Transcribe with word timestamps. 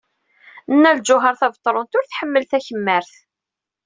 Nna 0.73 0.91
Lǧuheṛ 0.97 1.35
Tabetṛunt 1.39 1.93
ur 1.97 2.05
tḥemmel 2.05 2.43
takemmart. 2.45 3.13